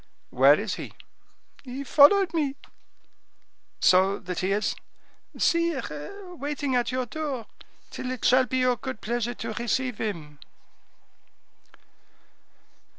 "Where 0.31 0.59
is 0.59 0.73
he?" 0.81 0.93
"He 1.63 1.83
followed 1.83 2.33
me." 2.33 2.55
"So 3.81 4.17
that 4.17 4.39
he 4.39 4.51
is—" 4.51 4.75
"Sire, 5.37 6.33
waiting 6.35 6.75
at 6.75 6.91
your 6.91 7.05
door, 7.05 7.45
till 7.91 8.09
it 8.09 8.25
shall 8.25 8.47
be 8.47 8.57
your 8.57 8.77
good 8.77 8.99
pleasure 8.99 9.35
to 9.35 9.53
receive 9.53 9.99
him." 9.99 10.39